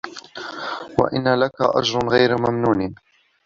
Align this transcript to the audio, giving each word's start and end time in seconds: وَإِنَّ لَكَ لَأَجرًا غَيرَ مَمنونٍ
وَإِنَّ 0.99 1.35
لَكَ 1.39 1.61
لَأَجرًا 1.61 2.09
غَيرَ 2.09 2.41
مَمنونٍ 2.41 2.93